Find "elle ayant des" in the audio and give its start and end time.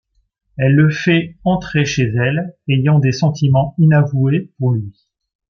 2.15-3.11